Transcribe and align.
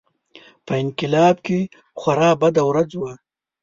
په 0.65 0.73
انقلاب 0.83 1.35
کې 1.45 1.59
خورا 1.99 2.31
بده 2.41 2.61
ورځ 2.69 2.91
وه. 3.01 3.13